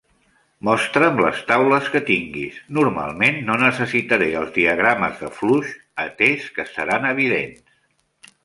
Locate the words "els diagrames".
4.41-5.21